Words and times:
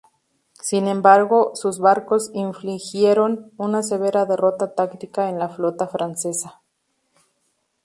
Sin 0.59 0.87
embargo, 0.87 1.51
sus 1.53 1.77
barcos 1.77 2.31
infligieron 2.33 3.51
una 3.57 3.83
severa 3.83 4.25
derrota 4.25 4.73
táctica 4.73 5.29
en 5.29 5.37
la 5.37 5.47
flota 5.47 5.87
francesa. 5.87 6.63